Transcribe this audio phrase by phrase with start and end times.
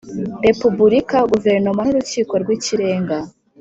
[0.45, 3.17] repubulika guverinoma n urukiko rw ikirenga